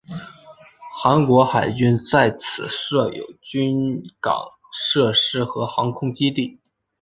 [0.99, 4.43] 韩国海军在此设有军港
[4.73, 6.59] 设施和航空基地。